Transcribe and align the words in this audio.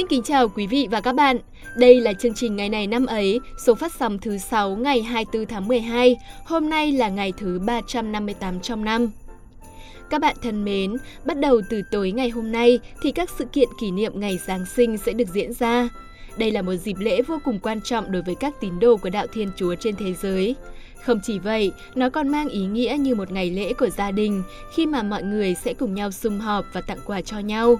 Xin 0.00 0.06
kính 0.06 0.22
chào 0.22 0.48
quý 0.48 0.66
vị 0.66 0.88
và 0.90 1.00
các 1.00 1.12
bạn. 1.12 1.38
Đây 1.76 2.00
là 2.00 2.12
chương 2.12 2.34
trình 2.34 2.56
ngày 2.56 2.68
này 2.68 2.86
năm 2.86 3.06
ấy, 3.06 3.40
số 3.66 3.74
phát 3.74 3.92
sóng 3.98 4.18
thứ 4.18 4.38
6 4.38 4.76
ngày 4.76 5.02
24 5.02 5.46
tháng 5.46 5.68
12. 5.68 6.16
Hôm 6.44 6.70
nay 6.70 6.92
là 6.92 7.08
ngày 7.08 7.32
thứ 7.38 7.58
358 7.58 8.60
trong 8.60 8.84
năm. 8.84 9.10
Các 10.10 10.20
bạn 10.20 10.36
thân 10.42 10.64
mến, 10.64 10.96
bắt 11.24 11.38
đầu 11.38 11.60
từ 11.70 11.82
tối 11.90 12.12
ngày 12.12 12.28
hôm 12.30 12.52
nay 12.52 12.78
thì 13.02 13.12
các 13.12 13.30
sự 13.38 13.44
kiện 13.44 13.68
kỷ 13.80 13.90
niệm 13.90 14.20
ngày 14.20 14.38
Giáng 14.46 14.66
sinh 14.66 14.98
sẽ 14.98 15.12
được 15.12 15.28
diễn 15.28 15.52
ra. 15.52 15.88
Đây 16.36 16.50
là 16.50 16.62
một 16.62 16.74
dịp 16.74 16.96
lễ 16.98 17.22
vô 17.22 17.38
cùng 17.44 17.58
quan 17.58 17.80
trọng 17.80 18.12
đối 18.12 18.22
với 18.22 18.34
các 18.34 18.60
tín 18.60 18.80
đồ 18.80 18.96
của 18.96 19.10
đạo 19.10 19.26
Thiên 19.26 19.50
Chúa 19.56 19.74
trên 19.74 19.96
thế 19.96 20.14
giới. 20.14 20.54
Không 21.04 21.20
chỉ 21.22 21.38
vậy, 21.38 21.72
nó 21.94 22.10
còn 22.10 22.28
mang 22.28 22.48
ý 22.48 22.60
nghĩa 22.60 22.96
như 23.00 23.14
một 23.14 23.32
ngày 23.32 23.50
lễ 23.50 23.72
của 23.72 23.88
gia 23.90 24.10
đình 24.10 24.42
khi 24.74 24.86
mà 24.86 25.02
mọi 25.02 25.22
người 25.22 25.54
sẽ 25.54 25.74
cùng 25.74 25.94
nhau 25.94 26.10
sum 26.10 26.38
họp 26.38 26.64
và 26.72 26.80
tặng 26.80 26.98
quà 27.06 27.20
cho 27.20 27.38
nhau. 27.38 27.78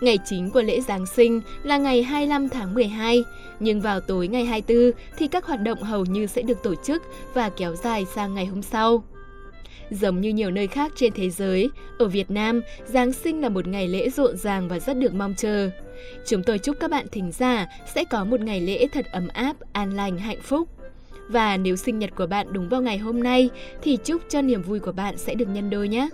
Ngày 0.00 0.18
chính 0.24 0.50
của 0.50 0.62
lễ 0.62 0.80
Giáng 0.80 1.06
sinh 1.06 1.40
là 1.62 1.78
ngày 1.78 2.02
25 2.02 2.48
tháng 2.48 2.74
12, 2.74 3.24
nhưng 3.60 3.80
vào 3.80 4.00
tối 4.00 4.28
ngày 4.28 4.44
24 4.44 4.92
thì 5.16 5.28
các 5.28 5.44
hoạt 5.44 5.62
động 5.62 5.82
hầu 5.82 6.04
như 6.04 6.26
sẽ 6.26 6.42
được 6.42 6.62
tổ 6.62 6.74
chức 6.74 7.02
và 7.34 7.48
kéo 7.48 7.74
dài 7.74 8.06
sang 8.14 8.34
ngày 8.34 8.46
hôm 8.46 8.62
sau. 8.62 9.02
Giống 9.90 10.20
như 10.20 10.28
nhiều 10.28 10.50
nơi 10.50 10.66
khác 10.66 10.92
trên 10.96 11.12
thế 11.12 11.30
giới, 11.30 11.70
ở 11.98 12.08
Việt 12.08 12.30
Nam, 12.30 12.60
Giáng 12.86 13.12
sinh 13.12 13.40
là 13.40 13.48
một 13.48 13.66
ngày 13.66 13.88
lễ 13.88 14.10
rộn 14.10 14.36
ràng 14.36 14.68
và 14.68 14.78
rất 14.78 14.96
được 14.96 15.14
mong 15.14 15.34
chờ. 15.36 15.70
Chúng 16.26 16.42
tôi 16.42 16.58
chúc 16.58 16.76
các 16.80 16.90
bạn 16.90 17.06
thính 17.12 17.32
giả 17.32 17.66
sẽ 17.94 18.04
có 18.04 18.24
một 18.24 18.40
ngày 18.40 18.60
lễ 18.60 18.86
thật 18.92 19.06
ấm 19.12 19.28
áp, 19.28 19.56
an 19.72 19.96
lành, 19.96 20.18
hạnh 20.18 20.40
phúc. 20.42 20.68
Và 21.28 21.56
nếu 21.56 21.76
sinh 21.76 21.98
nhật 21.98 22.10
của 22.16 22.26
bạn 22.26 22.46
đúng 22.50 22.68
vào 22.68 22.82
ngày 22.82 22.98
hôm 22.98 23.22
nay 23.22 23.50
thì 23.82 23.98
chúc 24.04 24.22
cho 24.28 24.42
niềm 24.42 24.62
vui 24.62 24.80
của 24.80 24.92
bạn 24.92 25.18
sẽ 25.18 25.34
được 25.34 25.48
nhân 25.48 25.70
đôi 25.70 25.88
nhé. 25.88 26.08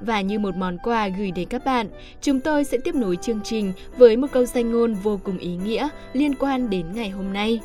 Và 0.00 0.20
như 0.20 0.38
một 0.38 0.54
món 0.56 0.78
quà 0.78 1.08
gửi 1.08 1.30
đến 1.30 1.48
các 1.48 1.64
bạn, 1.64 1.88
chúng 2.20 2.40
tôi 2.40 2.64
sẽ 2.64 2.78
tiếp 2.84 2.94
nối 2.94 3.16
chương 3.16 3.40
trình 3.44 3.72
với 3.96 4.16
một 4.16 4.28
câu 4.32 4.44
danh 4.44 4.72
ngôn 4.72 4.94
vô 4.94 5.20
cùng 5.24 5.38
ý 5.38 5.56
nghĩa 5.56 5.88
liên 6.12 6.34
quan 6.34 6.70
đến 6.70 6.86
ngày 6.94 7.10
hôm 7.10 7.32
nay. 7.32 7.60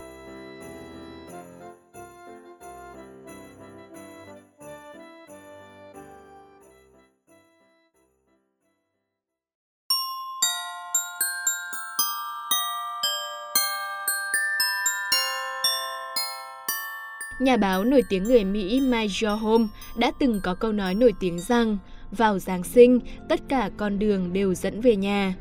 Nhà 17.39 17.57
báo 17.57 17.83
nổi 17.83 18.03
tiếng 18.09 18.23
người 18.23 18.43
Mỹ 18.43 18.81
Major 18.81 19.39
Holmes 19.39 19.69
đã 19.95 20.11
từng 20.19 20.41
có 20.43 20.55
câu 20.55 20.71
nói 20.71 20.95
nổi 20.95 21.13
tiếng 21.19 21.39
rằng 21.39 21.77
vào 22.11 22.39
Giáng 22.39 22.63
sinh, 22.63 22.99
tất 23.29 23.39
cả 23.47 23.69
con 23.77 23.99
đường 23.99 24.33
đều 24.33 24.53
dẫn 24.53 24.81
về 24.81 24.95
nhà. 24.95 25.33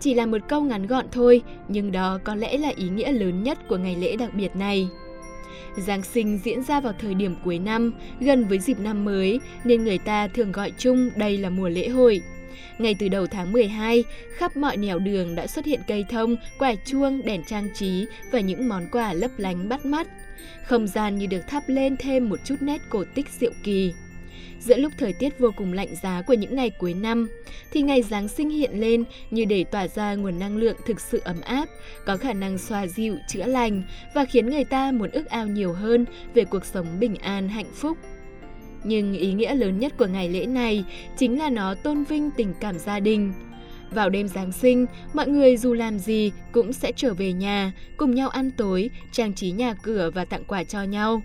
Chỉ 0.00 0.14
là 0.14 0.26
một 0.26 0.38
câu 0.48 0.62
ngắn 0.62 0.86
gọn 0.86 1.06
thôi, 1.12 1.42
nhưng 1.68 1.92
đó 1.92 2.18
có 2.24 2.34
lẽ 2.34 2.58
là 2.58 2.72
ý 2.76 2.88
nghĩa 2.88 3.12
lớn 3.12 3.42
nhất 3.42 3.58
của 3.68 3.76
ngày 3.76 3.96
lễ 3.96 4.16
đặc 4.16 4.34
biệt 4.34 4.56
này. 4.56 4.88
Giáng 5.76 6.02
sinh 6.02 6.38
diễn 6.44 6.62
ra 6.62 6.80
vào 6.80 6.92
thời 7.00 7.14
điểm 7.14 7.34
cuối 7.44 7.58
năm, 7.58 7.92
gần 8.20 8.44
với 8.44 8.58
dịp 8.58 8.80
năm 8.80 9.04
mới, 9.04 9.40
nên 9.64 9.84
người 9.84 9.98
ta 9.98 10.28
thường 10.28 10.52
gọi 10.52 10.72
chung 10.78 11.10
đây 11.16 11.38
là 11.38 11.50
mùa 11.50 11.68
lễ 11.68 11.88
hội. 11.88 12.22
Ngay 12.78 12.94
từ 12.98 13.08
đầu 13.08 13.26
tháng 13.26 13.52
12, 13.52 14.04
khắp 14.36 14.56
mọi 14.56 14.76
nẻo 14.76 14.98
đường 14.98 15.34
đã 15.34 15.46
xuất 15.46 15.64
hiện 15.64 15.80
cây 15.88 16.04
thông, 16.10 16.36
quả 16.58 16.74
chuông, 16.86 17.22
đèn 17.24 17.44
trang 17.44 17.68
trí 17.74 18.06
và 18.32 18.40
những 18.40 18.68
món 18.68 18.86
quà 18.92 19.12
lấp 19.12 19.30
lánh 19.36 19.68
bắt 19.68 19.86
mắt. 19.86 20.06
Không 20.64 20.86
gian 20.86 21.18
như 21.18 21.26
được 21.26 21.42
thắp 21.48 21.62
lên 21.66 21.96
thêm 21.96 22.28
một 22.28 22.40
chút 22.44 22.56
nét 22.60 22.78
cổ 22.88 23.04
tích 23.14 23.26
diệu 23.38 23.52
kỳ. 23.62 23.92
Giữa 24.60 24.76
lúc 24.76 24.92
thời 24.98 25.12
tiết 25.12 25.38
vô 25.38 25.50
cùng 25.56 25.72
lạnh 25.72 25.94
giá 26.02 26.22
của 26.22 26.34
những 26.34 26.56
ngày 26.56 26.70
cuối 26.70 26.94
năm, 26.94 27.28
thì 27.70 27.82
ngày 27.82 28.02
Giáng 28.02 28.28
sinh 28.28 28.50
hiện 28.50 28.80
lên 28.80 29.04
như 29.30 29.44
để 29.44 29.64
tỏa 29.64 29.88
ra 29.88 30.14
nguồn 30.14 30.38
năng 30.38 30.56
lượng 30.56 30.76
thực 30.86 31.00
sự 31.00 31.20
ấm 31.24 31.40
áp, 31.40 31.68
có 32.06 32.16
khả 32.16 32.32
năng 32.32 32.58
xoa 32.58 32.86
dịu, 32.86 33.16
chữa 33.28 33.46
lành 33.46 33.82
và 34.14 34.24
khiến 34.24 34.50
người 34.50 34.64
ta 34.64 34.92
muốn 34.92 35.10
ước 35.10 35.26
ao 35.26 35.46
nhiều 35.46 35.72
hơn 35.72 36.04
về 36.34 36.44
cuộc 36.44 36.64
sống 36.64 36.86
bình 37.00 37.14
an, 37.14 37.48
hạnh 37.48 37.70
phúc. 37.74 37.98
Nhưng 38.84 39.14
ý 39.14 39.32
nghĩa 39.32 39.54
lớn 39.54 39.78
nhất 39.78 39.92
của 39.98 40.06
ngày 40.06 40.28
lễ 40.28 40.46
này 40.46 40.84
chính 41.16 41.38
là 41.38 41.50
nó 41.50 41.74
tôn 41.74 42.04
vinh 42.04 42.30
tình 42.36 42.54
cảm 42.60 42.78
gia 42.78 43.00
đình. 43.00 43.32
Vào 43.90 44.10
đêm 44.10 44.28
Giáng 44.28 44.52
sinh, 44.52 44.86
mọi 45.12 45.28
người 45.28 45.56
dù 45.56 45.74
làm 45.74 45.98
gì 45.98 46.32
cũng 46.52 46.72
sẽ 46.72 46.92
trở 46.96 47.14
về 47.14 47.32
nhà, 47.32 47.72
cùng 47.96 48.14
nhau 48.14 48.28
ăn 48.28 48.50
tối, 48.50 48.90
trang 49.12 49.34
trí 49.34 49.50
nhà 49.50 49.74
cửa 49.82 50.10
và 50.14 50.24
tặng 50.24 50.44
quà 50.44 50.64
cho 50.64 50.82
nhau. 50.82 51.22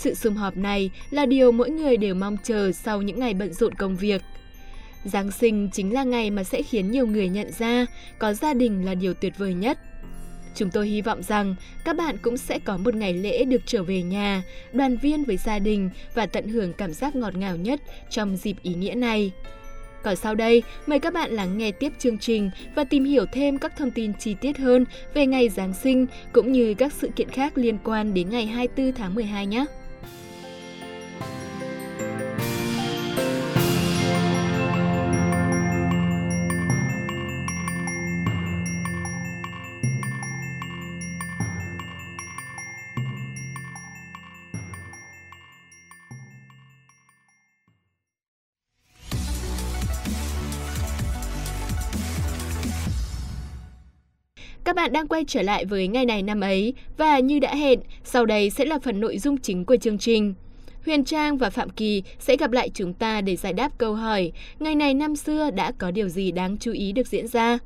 Sự 0.00 0.14
sum 0.14 0.34
họp 0.34 0.56
này 0.56 0.90
là 1.10 1.26
điều 1.26 1.52
mỗi 1.52 1.70
người 1.70 1.96
đều 1.96 2.14
mong 2.14 2.36
chờ 2.44 2.72
sau 2.72 3.02
những 3.02 3.20
ngày 3.20 3.34
bận 3.34 3.52
rộn 3.52 3.74
công 3.74 3.96
việc. 3.96 4.22
Giáng 5.04 5.30
sinh 5.30 5.68
chính 5.72 5.94
là 5.94 6.04
ngày 6.04 6.30
mà 6.30 6.44
sẽ 6.44 6.62
khiến 6.62 6.90
nhiều 6.90 7.06
người 7.06 7.28
nhận 7.28 7.52
ra 7.58 7.86
có 8.18 8.32
gia 8.32 8.54
đình 8.54 8.84
là 8.84 8.94
điều 8.94 9.14
tuyệt 9.14 9.32
vời 9.38 9.54
nhất. 9.54 9.78
Chúng 10.54 10.70
tôi 10.70 10.88
hy 10.88 11.02
vọng 11.02 11.22
rằng 11.22 11.54
các 11.84 11.96
bạn 11.96 12.16
cũng 12.22 12.36
sẽ 12.36 12.58
có 12.58 12.76
một 12.76 12.94
ngày 12.94 13.14
lễ 13.14 13.44
được 13.44 13.62
trở 13.66 13.82
về 13.82 14.02
nhà, 14.02 14.42
đoàn 14.72 14.96
viên 14.96 15.24
với 15.24 15.36
gia 15.36 15.58
đình 15.58 15.90
và 16.14 16.26
tận 16.26 16.48
hưởng 16.48 16.72
cảm 16.72 16.92
giác 16.92 17.16
ngọt 17.16 17.36
ngào 17.36 17.56
nhất 17.56 17.80
trong 18.10 18.36
dịp 18.36 18.56
ý 18.62 18.74
nghĩa 18.74 18.94
này. 18.94 19.32
Còn 20.02 20.16
sau 20.16 20.34
đây, 20.34 20.62
mời 20.86 20.98
các 20.98 21.14
bạn 21.14 21.30
lắng 21.30 21.58
nghe 21.58 21.72
tiếp 21.72 21.92
chương 21.98 22.18
trình 22.18 22.50
và 22.74 22.84
tìm 22.84 23.04
hiểu 23.04 23.24
thêm 23.32 23.58
các 23.58 23.76
thông 23.76 23.90
tin 23.90 24.12
chi 24.18 24.34
tiết 24.40 24.58
hơn 24.58 24.84
về 25.14 25.26
ngày 25.26 25.48
Giáng 25.48 25.74
sinh 25.74 26.06
cũng 26.32 26.52
như 26.52 26.74
các 26.74 26.92
sự 26.92 27.08
kiện 27.16 27.28
khác 27.28 27.58
liên 27.58 27.78
quan 27.84 28.14
đến 28.14 28.30
ngày 28.30 28.46
24 28.46 28.92
tháng 28.92 29.14
12 29.14 29.46
nhé. 29.46 29.64
Các 54.70 54.76
bạn 54.76 54.92
đang 54.92 55.08
quay 55.08 55.24
trở 55.24 55.42
lại 55.42 55.64
với 55.64 55.88
ngày 55.88 56.06
này 56.06 56.22
năm 56.22 56.40
ấy 56.40 56.74
và 56.96 57.18
như 57.18 57.38
đã 57.38 57.54
hẹn, 57.54 57.80
sau 58.04 58.26
đây 58.26 58.50
sẽ 58.50 58.64
là 58.64 58.78
phần 58.78 59.00
nội 59.00 59.18
dung 59.18 59.38
chính 59.38 59.64
của 59.64 59.76
chương 59.76 59.98
trình. 59.98 60.34
Huyền 60.84 61.04
Trang 61.04 61.38
và 61.38 61.50
Phạm 61.50 61.70
Kỳ 61.70 62.02
sẽ 62.18 62.36
gặp 62.36 62.52
lại 62.52 62.70
chúng 62.74 62.94
ta 62.94 63.20
để 63.20 63.36
giải 63.36 63.52
đáp 63.52 63.78
câu 63.78 63.94
hỏi 63.94 64.32
ngày 64.58 64.74
này 64.74 64.94
năm 64.94 65.16
xưa 65.16 65.50
đã 65.50 65.72
có 65.78 65.90
điều 65.90 66.08
gì 66.08 66.32
đáng 66.32 66.56
chú 66.58 66.72
ý 66.72 66.92
được 66.92 67.06
diễn 67.06 67.28
ra. 67.28 67.58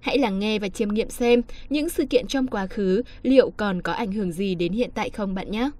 Hãy 0.00 0.18
lắng 0.18 0.38
nghe 0.38 0.58
và 0.58 0.68
chiêm 0.68 0.88
nghiệm 0.88 1.10
xem 1.10 1.42
những 1.70 1.88
sự 1.88 2.04
kiện 2.04 2.26
trong 2.26 2.46
quá 2.46 2.66
khứ 2.66 3.02
liệu 3.22 3.50
còn 3.50 3.82
có 3.82 3.92
ảnh 3.92 4.12
hưởng 4.12 4.32
gì 4.32 4.54
đến 4.54 4.72
hiện 4.72 4.90
tại 4.94 5.10
không 5.10 5.34
bạn 5.34 5.50
nhé. 5.50 5.70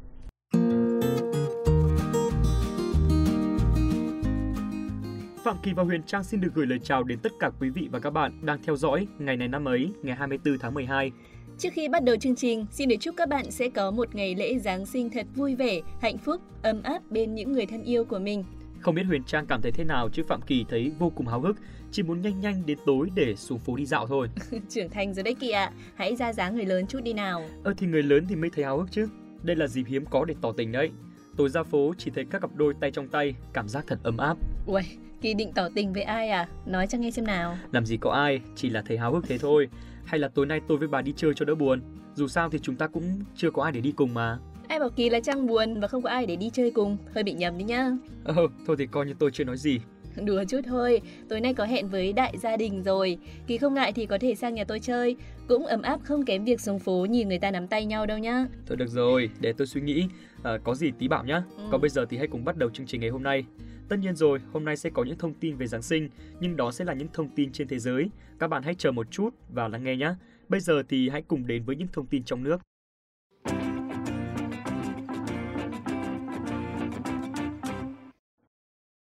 Phạm 5.45 5.57
Kỳ 5.63 5.73
và 5.73 5.83
Huyền 5.83 6.03
Trang 6.03 6.25
xin 6.25 6.41
được 6.41 6.49
gửi 6.55 6.67
lời 6.67 6.79
chào 6.83 7.03
đến 7.05 7.19
tất 7.23 7.33
cả 7.39 7.51
quý 7.61 7.71
vị 7.71 7.89
và 7.93 7.99
các 7.99 8.11
bạn 8.11 8.33
đang 8.43 8.59
theo 8.63 8.77
dõi 8.77 9.07
ngày 9.19 9.37
này 9.37 9.49
năm 9.49 9.65
ấy, 9.65 9.93
ngày 10.03 10.17
24 10.17 10.59
tháng 10.59 10.75
12. 10.75 11.13
Trước 11.59 11.69
khi 11.73 11.89
bắt 11.89 12.05
đầu 12.05 12.17
chương 12.17 12.37
trình, 12.37 12.67
xin 12.71 12.89
được 12.89 12.97
chúc 13.01 13.15
các 13.17 13.29
bạn 13.29 13.51
sẽ 13.51 13.69
có 13.69 13.91
một 13.91 14.15
ngày 14.15 14.35
lễ 14.35 14.59
Giáng 14.59 14.87
sinh 14.87 15.11
thật 15.11 15.27
vui 15.35 15.55
vẻ, 15.55 15.81
hạnh 16.01 16.19
phúc, 16.19 16.43
ấm 16.63 16.83
áp 16.83 17.03
bên 17.11 17.35
những 17.35 17.53
người 17.53 17.67
thân 17.67 17.83
yêu 17.83 18.05
của 18.05 18.19
mình. 18.19 18.45
Không 18.81 18.95
biết 18.95 19.03
Huyền 19.03 19.25
Trang 19.25 19.47
cảm 19.47 19.63
thấy 19.63 19.73
thế 19.73 19.85
nào 19.85 20.09
chứ 20.13 20.23
Phạm 20.29 20.43
Kỳ 20.43 20.65
thấy 20.69 20.93
vô 20.99 21.11
cùng 21.11 21.27
háo 21.27 21.41
hức, 21.41 21.57
chỉ 21.91 22.03
muốn 22.03 22.21
nhanh 22.23 22.41
nhanh 22.41 22.67
đến 22.67 22.79
tối 22.87 23.09
để 23.15 23.35
xuống 23.37 23.59
phố 23.59 23.77
đi 23.77 23.87
dạo 23.87 24.07
thôi. 24.07 24.29
Trưởng 24.69 24.91
thành 24.91 25.15
rồi 25.15 25.23
đấy 25.23 25.35
kìa, 25.41 25.53
ạ, 25.53 25.73
hãy 25.95 26.17
ra 26.17 26.33
dáng 26.33 26.57
người 26.57 26.65
lớn 26.65 26.87
chút 26.87 27.01
đi 27.03 27.13
nào. 27.13 27.45
Ờ 27.65 27.75
thì 27.77 27.87
người 27.87 28.03
lớn 28.03 28.27
thì 28.29 28.37
mới 28.37 28.51
thấy 28.51 28.65
háo 28.65 28.79
hức 28.79 28.93
chứ. 28.93 29.09
Đây 29.43 29.57
là 29.57 29.67
dịp 29.67 29.85
hiếm 29.87 30.05
có 30.11 30.25
để 30.25 30.35
tỏ 30.41 30.53
tình 30.53 30.73
đấy. 30.73 30.91
Tôi 31.37 31.49
ra 31.49 31.63
phố 31.63 31.95
chỉ 31.99 32.11
thấy 32.15 32.25
các 32.31 32.41
cặp 32.41 32.51
đôi 32.55 32.75
tay 32.81 32.91
trong 32.91 33.09
tay, 33.09 33.35
cảm 33.53 33.69
giác 33.69 33.85
thật 33.87 33.99
ấm 34.03 34.17
áp. 34.17 34.37
Ui, 34.67 34.83
Kỳ 35.21 35.35
định 35.35 35.53
tỏ 35.55 35.69
tình 35.75 35.93
với 35.93 36.03
ai 36.03 36.29
à? 36.29 36.49
Nói 36.67 36.87
cho 36.87 36.99
nghe 36.99 37.11
xem 37.11 37.25
nào. 37.25 37.59
Làm 37.73 37.87
gì 37.87 37.97
có 37.97 38.11
ai, 38.11 38.41
chỉ 38.57 38.71
là 38.71 38.83
thấy 38.87 38.99
háo 38.99 39.13
hức 39.13 39.25
thế 39.29 39.39
thôi. 39.39 39.69
Hay 40.05 40.21
là 40.21 40.29
tối 40.29 40.47
nay 40.47 40.61
tôi 40.69 40.79
với 40.79 40.89
bà 40.89 41.03
đi 41.03 41.13
chơi 41.17 41.33
cho 41.37 41.45
đỡ 41.45 41.55
buồn. 41.55 41.81
Dù 42.15 42.29
sao 42.29 42.51
thì 42.51 42.59
chúng 42.63 42.77
ta 42.77 42.87
cũng 42.87 43.21
chưa 43.37 43.51
có 43.51 43.63
ai 43.63 43.73
để 43.73 43.81
đi 43.81 43.93
cùng 43.93 44.15
mà. 44.15 44.39
Ai 44.69 44.81
bảo 44.81 44.91
Kỳ 44.91 45.11
là 45.11 45.21
Trang 45.21 45.47
buồn 45.47 45.81
và 45.81 45.89
không 45.89 46.03
có 46.03 46.11
ai 46.11 46.27
để 46.27 46.37
đi 46.37 46.51
chơi 46.53 46.71
cùng, 46.71 46.97
hơi 47.15 47.25
bị 47.25 47.33
nhầm 47.33 47.59
đấy 47.59 47.65
nhá. 47.65 47.91
Ờ, 48.25 48.35
thôi 48.67 48.77
thì 48.79 48.87
coi 48.87 49.07
như 49.07 49.15
tôi 49.19 49.31
chưa 49.31 49.45
nói 49.45 49.57
gì. 49.57 49.81
Đùa 50.25 50.45
chút 50.49 50.61
thôi, 50.65 51.01
tối 51.29 51.41
nay 51.41 51.55
có 51.55 51.65
hẹn 51.65 51.89
với 51.89 52.13
đại 52.13 52.39
gia 52.39 52.57
đình 52.57 52.83
rồi. 52.83 53.19
Kỳ 53.47 53.59
không 53.59 53.75
ngại 53.75 53.93
thì 53.93 54.07
có 54.07 54.19
thể 54.19 54.35
sang 54.35 54.55
nhà 54.55 54.65
tôi 54.65 54.81
chơi. 54.81 55.17
Cũng 55.49 55.67
ấm 55.67 55.83
áp 55.83 56.01
không 56.03 56.25
kém 56.25 56.45
việc 56.45 56.61
xuống 56.61 56.79
phố 56.79 57.07
nhìn 57.11 57.29
người 57.29 57.39
ta 57.39 57.51
nắm 57.51 57.67
tay 57.67 57.87
nhau 57.87 58.07
đâu 58.07 58.19
nhá. 58.19 58.47
Thôi 58.67 58.77
được 58.77 58.89
rồi, 58.89 59.31
để 59.41 59.53
tôi 59.53 59.67
suy 59.67 59.81
nghĩ. 59.81 60.07
À, 60.43 60.59
có 60.65 60.75
gì 60.75 60.91
tí 60.99 61.09
bảo 61.09 61.25
nhá. 61.25 61.43
Ừ. 61.57 61.63
Còn 61.71 61.81
bây 61.81 61.91
giờ 61.91 62.07
thì 62.11 62.17
hãy 62.17 62.27
cùng 62.27 62.45
bắt 62.45 62.57
đầu 62.57 62.71
chương 62.71 62.87
trình 62.87 63.01
ngày 63.01 63.11
hôm 63.11 63.23
nay. 63.23 63.45
Tất 63.89 63.97
nhiên 63.97 64.17
rồi, 64.17 64.41
hôm 64.53 64.65
nay 64.65 64.77
sẽ 64.77 64.91
có 64.91 65.05
những 65.05 65.19
thông 65.19 65.35
tin 65.35 65.57
về 65.57 65.67
Giáng 65.67 65.83
sinh, 65.83 66.09
nhưng 66.41 66.57
đó 66.57 66.71
sẽ 66.71 66.85
là 66.85 66.95
những 66.95 67.09
thông 67.13 67.29
tin 67.29 67.53
trên 67.53 67.69
thế 67.69 67.79
giới. 67.79 68.11
Các 68.39 68.49
bạn 68.49 68.63
hãy 68.63 68.75
chờ 68.75 68.93
một 68.93 69.11
chút 69.11 69.35
và 69.49 69.69
lắng 69.69 69.85
nghe 69.85 69.97
nhé. 69.97 70.15
Bây 70.49 70.61
giờ 70.61 70.83
thì 70.89 71.09
hãy 71.09 71.23
cùng 71.23 71.47
đến 71.47 71.65
với 71.65 71.77
những 71.77 71.89
thông 71.93 72.07
tin 72.07 72.25
trong 72.25 72.43
nước. 72.43 72.61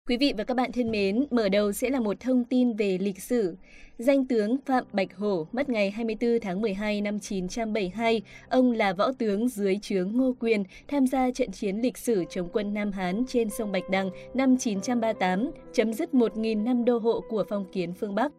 Quý 0.08 0.16
vị 0.16 0.32
và 0.38 0.44
các 0.44 0.56
bạn 0.56 0.72
thân 0.72 0.90
mến, 0.90 1.26
mở 1.30 1.48
đầu 1.48 1.72
sẽ 1.72 1.90
là 1.90 2.00
một 2.00 2.20
thông 2.20 2.44
tin 2.44 2.76
về 2.76 2.98
lịch 3.00 3.22
sử. 3.22 3.56
Danh 3.98 4.26
tướng 4.26 4.56
Phạm 4.66 4.84
Bạch 4.92 5.16
Hổ 5.16 5.46
mất 5.52 5.68
ngày 5.68 5.90
24 5.90 6.40
tháng 6.42 6.60
12 6.60 7.00
năm 7.00 7.20
972. 7.20 8.22
Ông 8.48 8.72
là 8.72 8.92
võ 8.92 9.12
tướng 9.12 9.48
dưới 9.48 9.78
trướng 9.82 10.12
Ngô 10.12 10.34
Quyền, 10.40 10.64
tham 10.88 11.06
gia 11.06 11.30
trận 11.30 11.50
chiến 11.50 11.76
lịch 11.76 11.98
sử 11.98 12.24
chống 12.30 12.48
quân 12.52 12.74
Nam 12.74 12.92
Hán 12.92 13.24
trên 13.28 13.50
sông 13.50 13.72
Bạch 13.72 13.90
Đằng 13.90 14.10
năm 14.34 14.56
938, 14.56 15.50
chấm 15.72 15.92
dứt 15.92 16.10
1.000 16.12 16.64
năm 16.64 16.84
đô 16.84 16.98
hộ 16.98 17.20
của 17.28 17.44
phong 17.48 17.64
kiến 17.72 17.92
phương 18.00 18.14
Bắc. 18.14 18.32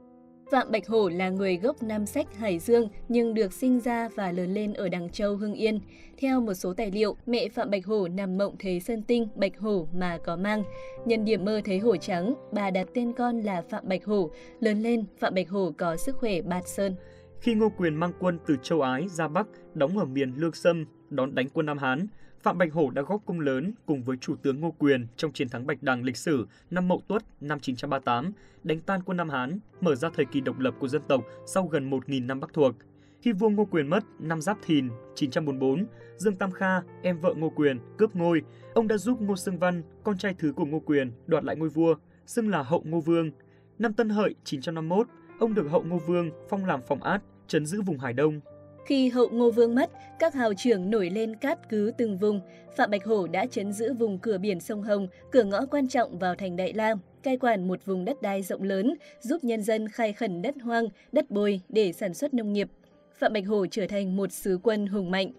Phạm 0.52 0.72
Bạch 0.72 0.88
Hổ 0.88 1.10
là 1.10 1.30
người 1.30 1.58
gốc 1.58 1.84
Nam 1.84 2.06
Sách, 2.06 2.38
Hải 2.38 2.60
Dương 2.60 2.90
nhưng 3.10 3.34
được 3.34 3.54
sinh 3.54 3.80
ra 3.80 4.10
và 4.16 4.32
lớn 4.32 4.54
lên 4.54 4.74
ở 4.74 4.90
Đằng 4.90 5.10
Châu, 5.10 5.36
Hưng 5.36 5.54
Yên. 5.54 5.80
Theo 6.18 6.42
một 6.42 6.54
số 6.54 6.74
tài 6.74 6.92
liệu, 6.92 7.16
mẹ 7.26 7.50
Phạm 7.50 7.72
Bạch 7.72 7.86
Hổ 7.86 8.08
nằm 8.08 8.38
mộng 8.38 8.56
thấy 8.60 8.80
sơn 8.80 9.04
tinh 9.04 9.28
Bạch 9.36 9.60
Hổ 9.60 9.88
mà 9.94 10.18
có 10.26 10.36
mang. 10.36 10.64
Nhân 11.06 11.26
điểm 11.26 11.46
mơ 11.46 11.62
thấy 11.66 11.80
hổ 11.80 11.98
trắng, 11.98 12.34
bà 12.52 12.72
đặt 12.72 12.88
tên 12.94 13.14
con 13.14 13.40
là 13.40 13.62
Phạm 13.62 13.84
Bạch 13.88 14.06
Hổ. 14.06 14.30
Lớn 14.60 14.82
lên, 14.82 15.06
Phạm 15.20 15.34
Bạch 15.36 15.50
Hổ 15.50 15.72
có 15.78 15.96
sức 15.96 16.18
khỏe 16.18 16.42
bạt 16.42 16.68
sơn. 16.68 16.96
Khi 17.40 17.54
Ngô 17.54 17.70
Quyền 17.78 17.96
mang 17.96 18.14
quân 18.20 18.40
từ 18.48 18.56
châu 18.64 18.82
Ái 18.82 19.08
ra 19.08 19.28
Bắc, 19.28 19.48
đóng 19.74 19.98
ở 19.98 20.06
miền 20.06 20.34
Lương 20.38 20.54
Sâm, 20.54 20.86
đón 21.10 21.36
đánh 21.36 21.50
quân 21.54 21.66
Nam 21.66 21.78
Hán, 21.78 22.08
Phạm 22.42 22.58
Bạch 22.58 22.74
Hổ 22.74 22.90
đã 22.90 23.02
góp 23.02 23.22
công 23.26 23.40
lớn 23.40 23.74
cùng 23.86 24.04
với 24.04 24.18
chủ 24.18 24.36
tướng 24.36 24.60
Ngô 24.60 24.72
Quyền 24.72 25.08
trong 25.18 25.32
chiến 25.32 25.50
thắng 25.50 25.68
Bạch 25.68 25.84
Đằng 25.84 26.04
lịch 26.04 26.18
sử 26.18 26.48
năm 26.72 26.88
Mậu 26.88 27.02
Tuất 27.08 27.24
năm 27.42 27.60
938, 27.60 28.32
đánh 28.64 28.80
tan 28.80 29.02
quân 29.06 29.18
Nam 29.18 29.30
Hán, 29.30 29.60
mở 29.82 29.96
ra 29.96 30.10
thời 30.16 30.26
kỳ 30.26 30.42
độc 30.42 30.60
lập 30.60 30.76
của 30.80 30.88
dân 30.88 31.02
tộc 31.08 31.24
sau 31.46 31.68
gần 31.68 31.90
1.000 31.90 32.26
năm 32.26 32.40
Bắc 32.40 32.54
thuộc. 32.54 32.76
Khi 33.22 33.32
vua 33.32 33.50
Ngô 33.50 33.66
Quyền 33.66 33.88
mất 33.88 34.04
năm 34.20 34.42
Giáp 34.42 34.58
Thìn 34.62 34.90
944, 35.16 35.86
Dương 36.18 36.36
Tam 36.36 36.52
Kha, 36.52 36.82
em 37.02 37.20
vợ 37.20 37.34
Ngô 37.38 37.50
Quyền, 37.50 37.80
cướp 37.98 38.16
ngôi. 38.16 38.42
Ông 38.74 38.88
đã 38.88 38.98
giúp 38.98 39.22
Ngô 39.22 39.36
Sương 39.36 39.60
Văn, 39.60 39.84
con 40.04 40.18
trai 40.18 40.34
thứ 40.40 40.54
của 40.56 40.66
Ngô 40.66 40.80
Quyền, 40.80 41.12
đoạt 41.28 41.44
lại 41.44 41.56
ngôi 41.56 41.70
vua, 41.70 41.96
xưng 42.26 42.50
là 42.50 42.64
Hậu 42.64 42.84
Ngô 42.86 43.00
Vương. 43.00 43.32
Năm 43.80 43.94
Tân 43.94 44.10
Hợi 44.10 44.36
951, 44.44 45.08
ông 45.40 45.54
được 45.54 45.68
Hậu 45.70 45.84
Ngô 45.84 45.98
Vương 45.98 46.32
phong 46.50 46.66
làm 46.66 46.82
phòng 46.82 47.04
át, 47.04 47.22
trấn 47.48 47.66
giữ 47.66 47.82
vùng 47.82 48.00
Hải 48.00 48.14
Đông, 48.14 48.40
khi 48.88 49.10
hậu 49.10 49.30
Ngô 49.30 49.52
Vương 49.52 49.76
mất, 49.76 49.90
các 50.20 50.34
hào 50.34 50.54
trưởng 50.54 50.90
nổi 50.90 51.10
lên 51.10 51.36
cát 51.36 51.70
cứ 51.70 51.92
từng 51.98 52.18
vùng. 52.18 52.42
Phạm 52.76 52.92
Bạch 52.92 53.06
Hổ 53.06 53.28
đã 53.28 53.46
chấn 53.46 53.74
giữ 53.74 53.94
vùng 53.94 54.20
cửa 54.20 54.38
biển 54.38 54.60
sông 54.60 54.82
Hồng, 54.82 55.08
cửa 55.32 55.44
ngõ 55.44 55.66
quan 55.66 55.88
trọng 55.88 56.20
vào 56.20 56.36
thành 56.36 56.56
Đại 56.56 56.74
Lam, 56.74 57.00
cai 57.24 57.38
quản 57.38 57.68
một 57.68 57.86
vùng 57.86 58.06
đất 58.06 58.22
đai 58.22 58.44
rộng 58.44 58.64
lớn, 58.64 58.94
giúp 59.22 59.44
nhân 59.44 59.64
dân 59.64 59.90
khai 59.90 60.14
khẩn 60.14 60.42
đất 60.42 60.56
hoang, 60.64 60.88
đất 61.12 61.32
bồi 61.32 61.62
để 61.70 61.94
sản 61.94 62.14
xuất 62.14 62.34
nông 62.34 62.54
nghiệp. 62.54 62.70
Phạm 63.18 63.34
Bạch 63.34 63.48
Hổ 63.48 63.66
trở 63.72 63.88
thành 63.88 64.16
một 64.16 64.32
sứ 64.32 64.60
quân 64.64 64.88
hùng 64.88 65.12
mạnh. 65.12 65.32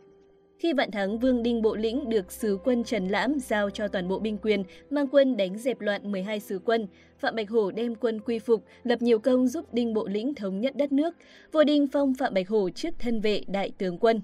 Khi 0.58 0.72
vạn 0.72 0.90
thắng 0.90 1.18
Vương 1.18 1.42
Đinh 1.42 1.62
Bộ 1.62 1.76
Lĩnh 1.76 2.08
được 2.08 2.32
sứ 2.32 2.58
quân 2.64 2.84
Trần 2.84 3.08
Lãm 3.08 3.38
giao 3.40 3.70
cho 3.70 3.88
toàn 3.88 4.08
bộ 4.08 4.18
binh 4.18 4.38
quyền, 4.38 4.64
mang 4.90 5.08
quân 5.08 5.36
đánh 5.36 5.58
dẹp 5.58 5.80
loạn 5.80 6.12
12 6.12 6.40
sứ 6.40 6.58
quân, 6.64 6.86
Phạm 7.18 7.36
Bạch 7.36 7.50
Hổ 7.50 7.70
đem 7.70 7.94
quân 7.94 8.20
quy 8.20 8.38
phục, 8.38 8.64
lập 8.82 9.02
nhiều 9.02 9.18
công 9.18 9.48
giúp 9.48 9.74
Đinh 9.74 9.94
Bộ 9.94 10.08
Lĩnh 10.08 10.34
thống 10.34 10.60
nhất 10.60 10.76
đất 10.76 10.92
nước. 10.92 11.14
Vua 11.52 11.64
Đinh 11.64 11.88
phong 11.92 12.14
Phạm 12.14 12.34
Bạch 12.34 12.48
Hổ 12.48 12.70
trước 12.70 12.94
thân 12.98 13.20
vệ 13.20 13.42
đại 13.46 13.72
tướng 13.78 13.98
quân. 13.98 14.20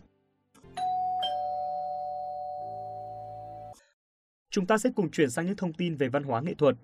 Chúng 4.50 4.66
ta 4.66 4.78
sẽ 4.78 4.90
cùng 4.96 5.10
chuyển 5.10 5.30
sang 5.30 5.46
những 5.46 5.56
thông 5.56 5.72
tin 5.72 5.96
về 5.96 6.08
văn 6.08 6.22
hóa 6.22 6.40
nghệ 6.40 6.54
thuật. 6.54 6.76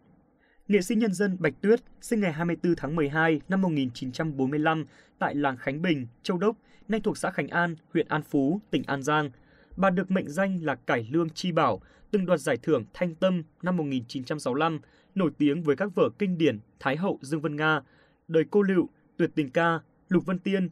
Nghệ 0.70 0.82
sĩ 0.82 0.94
nhân 0.94 1.12
dân 1.12 1.36
Bạch 1.40 1.60
Tuyết 1.60 1.80
sinh 2.00 2.20
ngày 2.20 2.32
24 2.32 2.74
tháng 2.76 2.96
12 2.96 3.40
năm 3.48 3.60
1945 3.60 4.86
tại 5.18 5.34
làng 5.34 5.56
Khánh 5.56 5.82
Bình, 5.82 6.06
Châu 6.22 6.38
Đốc, 6.38 6.56
nay 6.88 7.00
thuộc 7.04 7.18
xã 7.18 7.30
Khánh 7.30 7.48
An, 7.48 7.76
huyện 7.92 8.08
An 8.08 8.22
Phú, 8.22 8.60
tỉnh 8.70 8.82
An 8.86 9.02
Giang. 9.02 9.30
Bà 9.76 9.90
được 9.90 10.10
mệnh 10.10 10.28
danh 10.28 10.58
là 10.62 10.74
Cải 10.74 11.08
Lương 11.10 11.30
Chi 11.30 11.52
Bảo, 11.52 11.80
từng 12.10 12.26
đoạt 12.26 12.40
giải 12.40 12.56
thưởng 12.62 12.84
Thanh 12.94 13.14
Tâm 13.14 13.42
năm 13.62 13.76
1965, 13.76 14.80
nổi 15.14 15.30
tiếng 15.38 15.62
với 15.62 15.76
các 15.76 15.94
vở 15.94 16.08
kinh 16.18 16.38
điển 16.38 16.58
Thái 16.80 16.96
hậu 16.96 17.18
Dương 17.22 17.40
Vân 17.40 17.56
Nga, 17.56 17.80
Đời 18.28 18.44
cô 18.50 18.62
Lựu, 18.62 18.88
Tuyệt 19.16 19.30
tình 19.34 19.50
ca, 19.50 19.80
Lục 20.08 20.26
Vân 20.26 20.38
Tiên. 20.38 20.68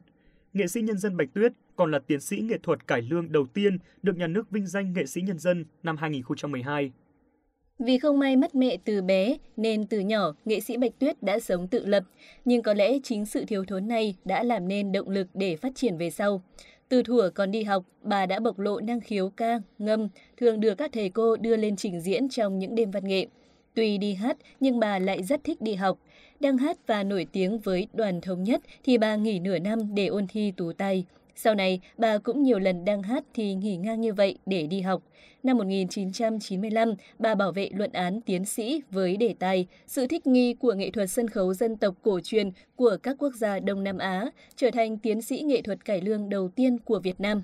Nghệ 0.53 0.67
sĩ 0.67 0.81
nhân 0.81 0.99
dân 0.99 1.17
Bạch 1.17 1.29
Tuyết 1.35 1.53
còn 1.77 1.91
là 1.91 1.99
tiến 1.99 2.21
sĩ 2.21 2.39
nghệ 2.39 2.59
thuật 2.63 2.87
cải 2.87 3.03
lương 3.03 3.33
đầu 3.33 3.47
tiên 3.47 3.79
được 4.03 4.17
nhà 4.17 4.27
nước 4.27 4.51
vinh 4.51 4.67
danh 4.67 4.93
nghệ 4.93 5.07
sĩ 5.07 5.21
nhân 5.21 5.39
dân 5.39 5.65
năm 5.83 5.97
2012. 5.97 6.93
Vì 7.79 7.99
không 7.99 8.19
may 8.19 8.37
mất 8.37 8.55
mẹ 8.55 8.77
từ 8.85 9.03
bé 9.03 9.37
nên 9.57 9.87
từ 9.87 10.01
nhỏ 10.01 10.35
nghệ 10.45 10.61
sĩ 10.61 10.77
Bạch 10.77 10.99
Tuyết 10.99 11.23
đã 11.23 11.39
sống 11.39 11.69
tự 11.69 11.87
lập, 11.87 12.05
nhưng 12.45 12.63
có 12.63 12.75
lẽ 12.75 12.99
chính 13.03 13.27
sự 13.27 13.45
thiếu 13.45 13.65
thốn 13.65 13.89
này 13.89 14.15
đã 14.25 14.43
làm 14.43 14.69
nên 14.69 14.93
động 14.93 15.09
lực 15.09 15.29
để 15.35 15.57
phát 15.57 15.73
triển 15.75 15.97
về 15.99 16.11
sau. 16.11 16.43
Từ 16.89 17.03
thuở 17.03 17.31
còn 17.35 17.51
đi 17.51 17.63
học, 17.63 17.85
bà 18.03 18.27
đã 18.27 18.41
bộc 18.41 18.59
lộ 18.59 18.81
năng 18.81 19.01
khiếu 19.01 19.31
ca, 19.31 19.61
ngâm, 19.79 20.09
thường 20.37 20.61
được 20.61 20.75
các 20.75 20.91
thầy 20.93 21.09
cô 21.09 21.37
đưa 21.37 21.57
lên 21.57 21.77
trình 21.77 22.01
diễn 22.01 22.29
trong 22.29 22.59
những 22.59 22.75
đêm 22.75 22.91
văn 22.91 23.09
nghệ. 23.09 23.27
Tuy 23.75 23.99
đi 23.99 24.15
hát 24.15 24.37
nhưng 24.61 24.81
bà 24.81 24.99
lại 24.99 25.23
rất 25.23 25.45
thích 25.45 25.61
đi 25.61 25.75
học. 25.75 25.99
Đang 26.41 26.59
hát 26.59 26.77
và 26.87 27.03
nổi 27.03 27.27
tiếng 27.33 27.59
với 27.59 27.87
đoàn 27.93 28.21
thống 28.21 28.43
nhất 28.43 28.61
thì 28.85 28.99
bà 28.99 29.17
nghỉ 29.17 29.39
nửa 29.39 29.59
năm 29.59 29.95
để 29.95 30.07
ôn 30.07 30.27
thi 30.27 30.53
tú 30.57 30.73
tay. 30.73 31.05
Sau 31.41 31.55
này, 31.55 31.81
bà 31.99 32.19
cũng 32.19 32.43
nhiều 32.43 32.59
lần 32.59 32.85
đang 32.85 33.03
hát 33.03 33.25
thì 33.35 33.55
nghỉ 33.55 33.77
ngang 33.77 34.01
như 34.01 34.13
vậy 34.13 34.39
để 34.47 34.67
đi 34.67 34.81
học. 34.81 35.03
Năm 35.43 35.59
1995, 35.59 36.95
bà 37.19 37.35
bảo 37.35 37.53
vệ 37.53 37.71
luận 37.75 37.93
án 37.93 38.21
tiến 38.21 38.45
sĩ 38.45 38.83
với 38.91 39.17
đề 39.17 39.35
tài 39.39 39.67
Sự 39.87 40.07
thích 40.07 40.27
nghi 40.27 40.55
của 40.55 40.75
nghệ 40.75 40.91
thuật 40.91 41.11
sân 41.11 41.29
khấu 41.29 41.55
dân 41.55 41.77
tộc 41.77 41.95
cổ 42.03 42.21
truyền 42.25 42.51
của 42.77 42.97
các 43.03 43.17
quốc 43.19 43.35
gia 43.35 43.61
Đông 43.61 43.85
Nam 43.85 43.99
Á, 43.99 44.31
trở 44.57 44.71
thành 44.71 44.99
tiến 44.99 45.23
sĩ 45.23 45.43
nghệ 45.43 45.63
thuật 45.63 45.85
cải 45.85 46.01
lương 46.01 46.29
đầu 46.29 46.49
tiên 46.49 46.79
của 46.79 47.01
Việt 47.01 47.21
Nam. 47.21 47.43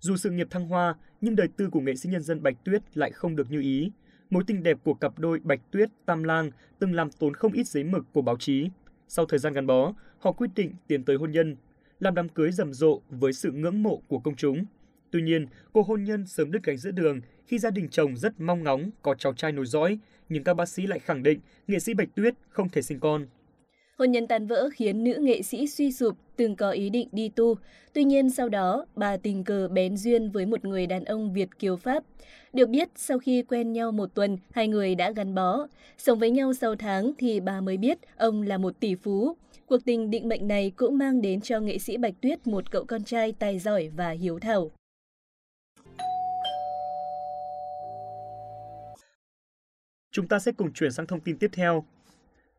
Dù 0.00 0.16
sự 0.16 0.30
nghiệp 0.30 0.46
thăng 0.50 0.68
hoa, 0.68 0.94
nhưng 1.20 1.36
đời 1.36 1.48
tư 1.56 1.68
của 1.72 1.80
nghệ 1.80 1.94
sĩ 1.94 2.08
nhân 2.08 2.22
dân 2.22 2.42
Bạch 2.42 2.64
Tuyết 2.64 2.82
lại 2.94 3.10
không 3.10 3.36
được 3.36 3.50
như 3.50 3.60
ý. 3.60 3.90
Mối 4.30 4.42
tình 4.46 4.62
đẹp 4.62 4.78
của 4.84 4.94
cặp 4.94 5.18
đôi 5.18 5.40
Bạch 5.42 5.60
Tuyết, 5.70 5.88
Tam 6.06 6.24
Lang 6.24 6.50
từng 6.78 6.94
làm 6.94 7.10
tốn 7.10 7.34
không 7.34 7.52
ít 7.52 7.66
giấy 7.66 7.84
mực 7.84 8.04
của 8.12 8.22
báo 8.22 8.36
chí. 8.38 8.68
Sau 9.08 9.26
thời 9.26 9.38
gian 9.38 9.52
gắn 9.52 9.66
bó, 9.66 9.92
họ 10.18 10.32
quyết 10.32 10.50
định 10.54 10.74
tiến 10.86 11.04
tới 11.04 11.16
hôn 11.16 11.30
nhân 11.30 11.56
làm 12.00 12.14
đám 12.14 12.28
cưới 12.28 12.52
rầm 12.52 12.72
rộ 12.72 13.00
với 13.10 13.32
sự 13.32 13.50
ngưỡng 13.52 13.82
mộ 13.82 14.02
của 14.08 14.18
công 14.18 14.36
chúng. 14.36 14.64
Tuy 15.10 15.22
nhiên, 15.22 15.46
cuộc 15.72 15.86
hôn 15.86 16.04
nhân 16.04 16.26
sớm 16.26 16.52
đứt 16.52 16.62
gánh 16.62 16.76
giữa 16.76 16.90
đường 16.90 17.20
khi 17.46 17.58
gia 17.58 17.70
đình 17.70 17.88
chồng 17.88 18.16
rất 18.16 18.40
mong 18.40 18.64
ngóng 18.64 18.90
có 19.02 19.14
cháu 19.14 19.32
trai 19.34 19.52
nối 19.52 19.66
dõi, 19.66 19.98
nhưng 20.28 20.44
các 20.44 20.54
bác 20.54 20.68
sĩ 20.68 20.86
lại 20.86 20.98
khẳng 20.98 21.22
định 21.22 21.40
nghệ 21.66 21.78
sĩ 21.78 21.94
Bạch 21.94 22.08
Tuyết 22.14 22.34
không 22.48 22.68
thể 22.68 22.82
sinh 22.82 23.00
con. 23.00 23.26
Hôn 23.98 24.10
nhân 24.10 24.26
tan 24.26 24.46
vỡ 24.46 24.68
khiến 24.74 25.04
nữ 25.04 25.14
nghệ 25.20 25.42
sĩ 25.42 25.66
suy 25.66 25.92
sụp, 25.92 26.16
từng 26.36 26.56
có 26.56 26.70
ý 26.70 26.90
định 26.90 27.08
đi 27.12 27.28
tu. 27.28 27.54
Tuy 27.92 28.04
nhiên 28.04 28.30
sau 28.30 28.48
đó, 28.48 28.86
bà 28.96 29.16
tình 29.16 29.44
cờ 29.44 29.68
bén 29.68 29.96
duyên 29.96 30.30
với 30.30 30.46
một 30.46 30.64
người 30.64 30.86
đàn 30.86 31.04
ông 31.04 31.32
Việt 31.32 31.48
kiều 31.58 31.76
Pháp. 31.76 32.04
Được 32.52 32.68
biết, 32.68 32.88
sau 32.96 33.18
khi 33.18 33.42
quen 33.42 33.72
nhau 33.72 33.92
một 33.92 34.14
tuần, 34.14 34.38
hai 34.50 34.68
người 34.68 34.94
đã 34.94 35.10
gắn 35.10 35.34
bó. 35.34 35.66
Sống 35.98 36.18
với 36.18 36.30
nhau 36.30 36.54
sau 36.54 36.76
tháng 36.76 37.12
thì 37.18 37.40
bà 37.40 37.60
mới 37.60 37.76
biết 37.76 37.98
ông 38.16 38.42
là 38.42 38.58
một 38.58 38.80
tỷ 38.80 38.94
phú. 38.94 39.36
Cuộc 39.66 39.84
tình 39.84 40.10
định 40.10 40.28
mệnh 40.28 40.48
này 40.48 40.72
cũng 40.76 40.98
mang 40.98 41.20
đến 41.20 41.40
cho 41.40 41.60
nghệ 41.60 41.78
sĩ 41.78 41.96
Bạch 41.96 42.14
Tuyết 42.20 42.46
một 42.46 42.70
cậu 42.70 42.84
con 42.84 43.04
trai 43.04 43.32
tài 43.32 43.58
giỏi 43.58 43.90
và 43.96 44.10
hiếu 44.10 44.38
thảo. 44.38 44.70
Chúng 50.10 50.28
ta 50.28 50.38
sẽ 50.38 50.52
cùng 50.52 50.72
chuyển 50.72 50.92
sang 50.92 51.06
thông 51.06 51.20
tin 51.20 51.38
tiếp 51.38 51.50
theo. 51.52 51.84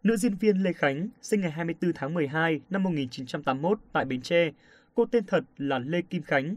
Nữ 0.03 0.17
diễn 0.17 0.35
viên 0.35 0.63
Lê 0.63 0.73
Khánh 0.73 1.09
sinh 1.21 1.41
ngày 1.41 1.51
24 1.51 1.93
tháng 1.93 2.13
12 2.13 2.61
năm 2.69 2.83
1981 2.83 3.79
tại 3.91 4.05
Bến 4.05 4.21
Tre. 4.21 4.51
Cô 4.95 5.05
tên 5.05 5.23
thật 5.25 5.43
là 5.57 5.79
Lê 5.79 6.01
Kim 6.01 6.21
Khánh. 6.21 6.55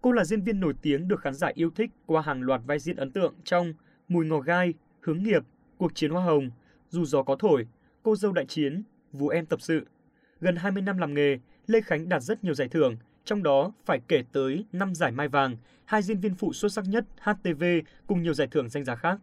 Cô 0.00 0.12
là 0.12 0.24
diễn 0.24 0.42
viên 0.42 0.60
nổi 0.60 0.74
tiếng 0.82 1.08
được 1.08 1.20
khán 1.20 1.34
giả 1.34 1.50
yêu 1.54 1.70
thích 1.70 1.90
qua 2.06 2.22
hàng 2.22 2.42
loạt 2.42 2.60
vai 2.66 2.78
diễn 2.78 2.96
ấn 2.96 3.12
tượng 3.12 3.34
trong 3.44 3.72
Mùi 4.08 4.26
ngò 4.26 4.40
gai, 4.40 4.74
Hướng 5.00 5.22
nghiệp, 5.22 5.42
Cuộc 5.78 5.94
chiến 5.94 6.10
hoa 6.10 6.24
hồng, 6.24 6.50
Dù 6.88 7.04
gió 7.04 7.22
có 7.22 7.36
thổi, 7.36 7.66
Cô 8.02 8.16
dâu 8.16 8.32
đại 8.32 8.46
chiến, 8.46 8.82
Vũ 9.12 9.28
em 9.28 9.46
tập 9.46 9.60
sự. 9.60 9.86
Gần 10.40 10.56
20 10.56 10.82
năm 10.82 10.98
làm 10.98 11.14
nghề, 11.14 11.38
Lê 11.66 11.80
Khánh 11.80 12.08
đạt 12.08 12.22
rất 12.22 12.44
nhiều 12.44 12.54
giải 12.54 12.68
thưởng, 12.68 12.96
trong 13.24 13.42
đó 13.42 13.72
phải 13.84 14.00
kể 14.08 14.22
tới 14.32 14.64
5 14.72 14.94
giải 14.94 15.12
Mai 15.12 15.28
Vàng, 15.28 15.56
hai 15.84 16.02
diễn 16.02 16.20
viên 16.20 16.34
phụ 16.34 16.52
xuất 16.52 16.72
sắc 16.72 16.84
nhất 16.88 17.04
HTV 17.20 17.64
cùng 18.06 18.22
nhiều 18.22 18.34
giải 18.34 18.48
thưởng 18.50 18.68
danh 18.68 18.84
giá 18.84 18.94
khác. 18.94 19.18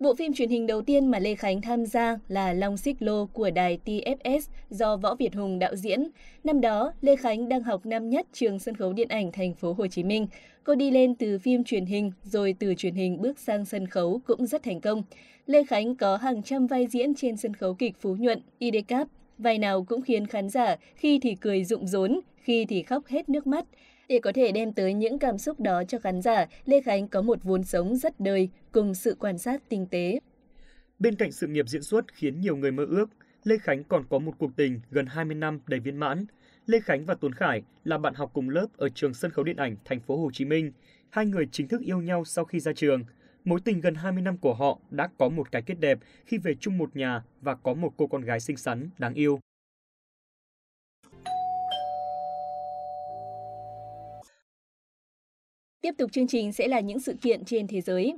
Bộ 0.00 0.14
phim 0.14 0.32
truyền 0.32 0.48
hình 0.48 0.66
đầu 0.66 0.82
tiên 0.82 1.10
mà 1.10 1.18
Lê 1.18 1.34
Khánh 1.34 1.60
tham 1.60 1.86
gia 1.86 2.18
là 2.28 2.52
Long 2.52 2.76
Xích 2.76 2.96
Lô 3.00 3.26
của 3.26 3.50
đài 3.50 3.78
TFS 3.84 4.40
do 4.70 4.96
Võ 4.96 5.14
Việt 5.14 5.34
Hùng 5.34 5.58
đạo 5.58 5.76
diễn. 5.76 6.08
Năm 6.44 6.60
đó, 6.60 6.92
Lê 7.00 7.16
Khánh 7.16 7.48
đang 7.48 7.62
học 7.62 7.86
năm 7.86 8.10
nhất 8.10 8.26
trường 8.32 8.58
sân 8.58 8.76
khấu 8.76 8.92
điện 8.92 9.08
ảnh 9.08 9.32
thành 9.32 9.54
phố 9.54 9.72
Hồ 9.72 9.86
Chí 9.86 10.02
Minh. 10.02 10.26
Cô 10.64 10.74
đi 10.74 10.90
lên 10.90 11.14
từ 11.14 11.38
phim 11.38 11.64
truyền 11.64 11.86
hình 11.86 12.12
rồi 12.22 12.54
từ 12.58 12.74
truyền 12.74 12.94
hình 12.94 13.20
bước 13.20 13.38
sang 13.38 13.64
sân 13.64 13.86
khấu 13.86 14.20
cũng 14.26 14.46
rất 14.46 14.62
thành 14.62 14.80
công. 14.80 15.02
Lê 15.46 15.64
Khánh 15.64 15.96
có 15.96 16.16
hàng 16.16 16.42
trăm 16.42 16.66
vai 16.66 16.86
diễn 16.86 17.14
trên 17.14 17.36
sân 17.36 17.54
khấu 17.54 17.74
kịch 17.74 17.94
Phú 18.00 18.16
Nhuận, 18.16 18.40
IDCAP. 18.58 19.08
Vai 19.38 19.58
nào 19.58 19.84
cũng 19.84 20.02
khiến 20.02 20.26
khán 20.26 20.48
giả 20.48 20.76
khi 20.96 21.18
thì 21.22 21.34
cười 21.34 21.64
rụng 21.64 21.86
rốn, 21.86 22.20
khi 22.36 22.64
thì 22.64 22.82
khóc 22.82 23.06
hết 23.06 23.28
nước 23.28 23.46
mắt. 23.46 23.64
Để 24.08 24.18
có 24.18 24.32
thể 24.32 24.52
đem 24.52 24.72
tới 24.72 24.94
những 24.94 25.18
cảm 25.18 25.38
xúc 25.38 25.60
đó 25.60 25.82
cho 25.88 25.98
khán 25.98 26.22
giả, 26.22 26.46
Lê 26.64 26.80
Khánh 26.80 27.08
có 27.08 27.22
một 27.22 27.38
vốn 27.42 27.64
sống 27.64 27.96
rất 27.96 28.20
đời 28.20 28.48
cùng 28.72 28.94
sự 28.94 29.16
quan 29.18 29.38
sát 29.38 29.62
tinh 29.68 29.86
tế. 29.90 30.20
Bên 30.98 31.14
cạnh 31.14 31.32
sự 31.32 31.46
nghiệp 31.46 31.68
diễn 31.68 31.82
xuất 31.82 32.04
khiến 32.14 32.40
nhiều 32.40 32.56
người 32.56 32.72
mơ 32.72 32.86
ước, 32.90 33.10
Lê 33.44 33.58
Khánh 33.58 33.84
còn 33.84 34.04
có 34.10 34.18
một 34.18 34.32
cuộc 34.38 34.50
tình 34.56 34.80
gần 34.90 35.06
20 35.06 35.34
năm 35.34 35.60
đầy 35.66 35.80
viên 35.80 35.96
mãn. 35.96 36.26
Lê 36.66 36.80
Khánh 36.80 37.04
và 37.04 37.14
Tuấn 37.14 37.32
Khải 37.32 37.62
là 37.84 37.98
bạn 37.98 38.14
học 38.14 38.30
cùng 38.34 38.50
lớp 38.50 38.66
ở 38.76 38.88
trường 38.88 39.14
sân 39.14 39.30
khấu 39.30 39.44
điện 39.44 39.56
ảnh 39.56 39.76
thành 39.84 40.00
phố 40.00 40.16
Hồ 40.16 40.30
Chí 40.32 40.44
Minh. 40.44 40.72
Hai 41.10 41.26
người 41.26 41.48
chính 41.52 41.68
thức 41.68 41.80
yêu 41.80 42.00
nhau 42.00 42.24
sau 42.24 42.44
khi 42.44 42.60
ra 42.60 42.72
trường. 42.72 43.04
Mối 43.44 43.60
tình 43.64 43.80
gần 43.80 43.94
20 43.94 44.22
năm 44.22 44.38
của 44.38 44.54
họ 44.54 44.78
đã 44.90 45.08
có 45.18 45.28
một 45.28 45.52
cái 45.52 45.62
kết 45.62 45.74
đẹp 45.80 45.98
khi 46.26 46.38
về 46.38 46.54
chung 46.60 46.78
một 46.78 46.96
nhà 46.96 47.22
và 47.40 47.54
có 47.54 47.74
một 47.74 47.92
cô 47.96 48.06
con 48.06 48.22
gái 48.22 48.40
xinh 48.40 48.56
xắn, 48.56 48.90
đáng 48.98 49.14
yêu. 49.14 49.38
Tiếp 55.80 55.92
tục 55.98 56.12
chương 56.12 56.26
trình 56.26 56.52
sẽ 56.52 56.68
là 56.68 56.80
những 56.80 57.00
sự 57.00 57.14
kiện 57.20 57.44
trên 57.44 57.66
thế 57.66 57.80
giới. 57.80 58.14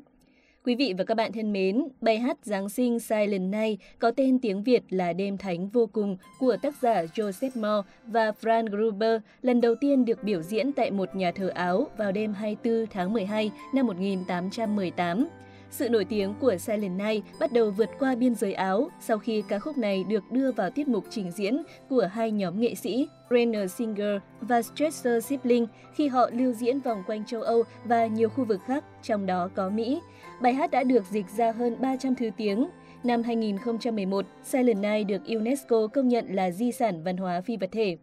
Quý 0.66 0.74
vị 0.74 0.94
và 0.98 1.04
các 1.04 1.14
bạn 1.14 1.32
thân 1.32 1.52
mến, 1.52 1.88
bài 2.00 2.18
hát 2.18 2.36
Giáng 2.42 2.68
sinh 2.68 3.00
Silent 3.00 3.52
Night 3.52 3.80
có 3.98 4.10
tên 4.10 4.38
tiếng 4.38 4.62
Việt 4.62 4.82
là 4.90 5.12
Đêm 5.12 5.38
Thánh 5.38 5.68
Vô 5.68 5.86
Cùng 5.92 6.16
của 6.38 6.56
tác 6.62 6.74
giả 6.82 7.02
Joseph 7.14 7.50
Moore 7.54 7.88
và 8.06 8.32
Frank 8.40 8.70
Gruber 8.70 9.20
lần 9.42 9.60
đầu 9.60 9.74
tiên 9.74 10.04
được 10.04 10.22
biểu 10.24 10.42
diễn 10.42 10.72
tại 10.72 10.90
một 10.90 11.16
nhà 11.16 11.32
thờ 11.32 11.48
Áo 11.54 11.86
vào 11.96 12.12
đêm 12.12 12.34
24 12.34 12.86
tháng 12.86 13.12
12 13.12 13.50
năm 13.74 13.86
1818. 13.86 15.26
Sự 15.70 15.88
nổi 15.88 16.04
tiếng 16.04 16.34
của 16.40 16.56
Silent 16.56 16.98
Night 16.98 17.24
bắt 17.40 17.52
đầu 17.52 17.70
vượt 17.70 17.90
qua 17.98 18.14
biên 18.14 18.34
giới 18.34 18.54
Áo 18.54 18.90
sau 19.00 19.18
khi 19.18 19.42
ca 19.48 19.58
khúc 19.58 19.78
này 19.78 20.04
được 20.04 20.30
đưa 20.30 20.52
vào 20.52 20.70
tiết 20.70 20.88
mục 20.88 21.04
trình 21.10 21.30
diễn 21.30 21.62
của 21.88 22.08
hai 22.12 22.30
nhóm 22.30 22.60
nghệ 22.60 22.74
sĩ 22.74 23.08
Rainer 23.30 23.72
Singer 23.72 24.20
và 24.40 24.62
Stretcher 24.62 25.24
Sibling 25.24 25.66
khi 25.94 26.08
họ 26.08 26.30
lưu 26.32 26.52
diễn 26.52 26.80
vòng 26.80 27.02
quanh 27.06 27.24
châu 27.24 27.42
Âu 27.42 27.62
và 27.84 28.06
nhiều 28.06 28.28
khu 28.28 28.44
vực 28.44 28.60
khác, 28.66 28.84
trong 29.02 29.26
đó 29.26 29.48
có 29.54 29.70
Mỹ. 29.70 30.00
Bài 30.42 30.54
hát 30.54 30.70
đã 30.70 30.84
được 30.84 31.04
dịch 31.10 31.26
ra 31.36 31.52
hơn 31.52 31.76
300 31.80 32.14
thứ 32.14 32.30
tiếng. 32.36 32.68
Năm 33.04 33.22
2011, 33.22 34.26
Silent 34.44 34.78
Night 34.78 35.06
được 35.08 35.26
UNESCO 35.26 35.86
công 35.86 36.08
nhận 36.08 36.34
là 36.34 36.50
di 36.50 36.72
sản 36.72 37.02
văn 37.04 37.16
hóa 37.16 37.40
phi 37.40 37.56
vật 37.56 37.68
thể. 37.72 37.96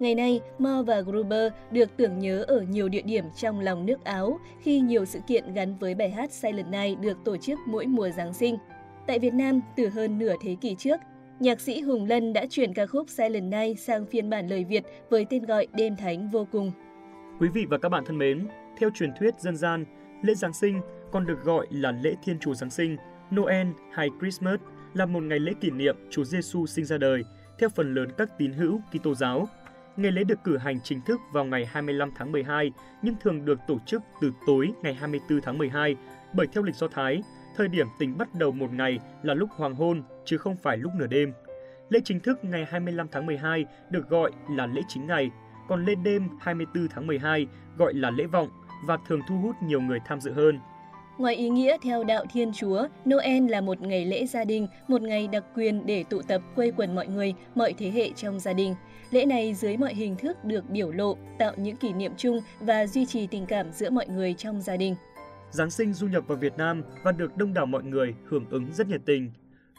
Ngày 0.00 0.14
nay, 0.14 0.40
Mo 0.58 0.82
và 0.86 1.00
Gruber 1.00 1.52
được 1.70 1.96
tưởng 1.96 2.18
nhớ 2.18 2.44
ở 2.48 2.60
nhiều 2.60 2.88
địa 2.88 3.02
điểm 3.02 3.24
trong 3.36 3.60
lòng 3.60 3.86
nước 3.86 4.04
Áo 4.04 4.38
khi 4.60 4.80
nhiều 4.80 5.04
sự 5.04 5.20
kiện 5.26 5.54
gắn 5.54 5.76
với 5.78 5.94
bài 5.94 6.10
hát 6.10 6.32
Silent 6.32 6.66
Night 6.70 7.00
được 7.00 7.18
tổ 7.24 7.36
chức 7.36 7.58
mỗi 7.66 7.86
mùa 7.86 8.10
Giáng 8.10 8.34
sinh. 8.34 8.56
Tại 9.06 9.18
Việt 9.18 9.34
Nam, 9.34 9.60
từ 9.76 9.88
hơn 9.88 10.18
nửa 10.18 10.34
thế 10.42 10.56
kỷ 10.60 10.74
trước, 10.78 11.00
nhạc 11.40 11.60
sĩ 11.60 11.80
Hùng 11.80 12.06
Lân 12.08 12.32
đã 12.32 12.46
chuyển 12.50 12.74
ca 12.74 12.86
khúc 12.86 13.08
Silent 13.08 13.52
Night 13.52 13.80
sang 13.80 14.06
phiên 14.06 14.30
bản 14.30 14.48
lời 14.48 14.64
Việt 14.64 14.84
với 15.10 15.26
tên 15.30 15.44
gọi 15.44 15.66
Đêm 15.74 15.96
Thánh 15.96 16.28
Vô 16.28 16.46
Cùng. 16.52 16.72
Quý 17.40 17.48
vị 17.48 17.66
và 17.70 17.78
các 17.78 17.88
bạn 17.88 18.04
thân 18.06 18.18
mến, 18.18 18.48
theo 18.78 18.90
truyền 18.94 19.10
thuyết 19.18 19.40
dân 19.40 19.56
gian, 19.56 19.84
lễ 20.22 20.34
Giáng 20.34 20.52
sinh 20.52 20.80
còn 21.12 21.26
được 21.26 21.44
gọi 21.44 21.66
là 21.70 21.92
lễ 21.92 22.14
Thiên 22.24 22.38
Chúa 22.38 22.54
Giáng 22.54 22.70
sinh, 22.70 22.96
Noel 23.34 23.66
hay 23.92 24.08
Christmas 24.20 24.60
là 24.94 25.06
một 25.06 25.22
ngày 25.22 25.38
lễ 25.38 25.52
kỷ 25.60 25.70
niệm 25.70 25.96
Chúa 26.10 26.24
Giêsu 26.24 26.66
sinh 26.66 26.84
ra 26.84 26.98
đời 26.98 27.22
theo 27.58 27.68
phần 27.68 27.94
lớn 27.94 28.08
các 28.18 28.38
tín 28.38 28.52
hữu 28.52 28.80
Kitô 28.92 29.14
giáo. 29.14 29.48
Ngày 29.96 30.12
lễ 30.12 30.24
được 30.24 30.44
cử 30.44 30.56
hành 30.56 30.80
chính 30.80 31.00
thức 31.00 31.20
vào 31.32 31.44
ngày 31.44 31.66
25 31.66 32.10
tháng 32.14 32.32
12 32.32 32.72
nhưng 33.02 33.14
thường 33.20 33.44
được 33.44 33.58
tổ 33.66 33.78
chức 33.86 34.02
từ 34.20 34.32
tối 34.46 34.72
ngày 34.82 34.94
24 34.94 35.40
tháng 35.40 35.58
12 35.58 35.96
bởi 36.32 36.46
theo 36.46 36.62
lịch 36.62 36.74
Do 36.74 36.88
Thái, 36.88 37.22
thời 37.56 37.68
điểm 37.68 37.86
tính 37.98 38.18
bắt 38.18 38.34
đầu 38.34 38.52
một 38.52 38.72
ngày 38.72 38.98
là 39.22 39.34
lúc 39.34 39.50
hoàng 39.52 39.74
hôn 39.74 40.02
chứ 40.24 40.38
không 40.38 40.56
phải 40.56 40.76
lúc 40.76 40.92
nửa 40.94 41.06
đêm. 41.06 41.32
Lễ 41.88 42.00
chính 42.04 42.20
thức 42.20 42.44
ngày 42.44 42.66
25 42.70 43.06
tháng 43.12 43.26
12 43.26 43.64
được 43.90 44.08
gọi 44.08 44.30
là 44.50 44.66
lễ 44.66 44.80
chính 44.88 45.06
ngày, 45.06 45.30
còn 45.68 45.84
lễ 45.84 45.94
đêm 45.94 46.28
24 46.40 46.88
tháng 46.88 47.06
12 47.06 47.46
gọi 47.78 47.94
là 47.94 48.10
lễ 48.10 48.26
vọng 48.26 48.48
và 48.84 48.98
thường 49.08 49.20
thu 49.28 49.38
hút 49.38 49.56
nhiều 49.62 49.80
người 49.80 49.98
tham 50.06 50.20
dự 50.20 50.32
hơn. 50.32 50.58
Ngoài 51.20 51.34
ý 51.34 51.48
nghĩa 51.48 51.76
theo 51.82 52.04
đạo 52.04 52.24
Thiên 52.32 52.52
Chúa, 52.52 52.86
Noel 53.10 53.48
là 53.48 53.60
một 53.60 53.80
ngày 53.80 54.04
lễ 54.06 54.26
gia 54.26 54.44
đình, 54.44 54.66
một 54.88 55.02
ngày 55.02 55.28
đặc 55.28 55.44
quyền 55.54 55.86
để 55.86 56.04
tụ 56.10 56.22
tập 56.22 56.42
quây 56.54 56.72
quần 56.76 56.94
mọi 56.94 57.06
người, 57.06 57.34
mọi 57.54 57.74
thế 57.78 57.90
hệ 57.90 58.10
trong 58.16 58.40
gia 58.40 58.52
đình. 58.52 58.74
Lễ 59.10 59.24
này 59.24 59.54
dưới 59.54 59.76
mọi 59.76 59.94
hình 59.94 60.16
thức 60.16 60.44
được 60.44 60.70
biểu 60.70 60.90
lộ, 60.90 61.16
tạo 61.38 61.52
những 61.56 61.76
kỷ 61.76 61.92
niệm 61.92 62.12
chung 62.16 62.40
và 62.60 62.86
duy 62.86 63.06
trì 63.06 63.26
tình 63.26 63.46
cảm 63.46 63.72
giữa 63.72 63.90
mọi 63.90 64.06
người 64.08 64.34
trong 64.34 64.60
gia 64.60 64.76
đình. 64.76 64.94
Giáng 65.50 65.70
sinh 65.70 65.92
du 65.92 66.06
nhập 66.06 66.24
vào 66.26 66.38
Việt 66.38 66.56
Nam 66.56 66.82
và 67.04 67.12
được 67.12 67.36
đông 67.36 67.54
đảo 67.54 67.66
mọi 67.66 67.82
người 67.82 68.14
hưởng 68.24 68.44
ứng 68.50 68.66
rất 68.72 68.88
nhiệt 68.88 69.00
tình. 69.06 69.30